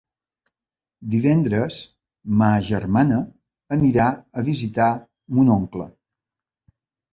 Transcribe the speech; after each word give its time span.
Divendres 1.13 1.77
ma 2.39 2.47
germana 2.69 3.21
anirà 3.79 4.09
a 4.43 4.47
visitar 4.51 4.91
mon 5.37 5.55
oncle. 5.61 5.91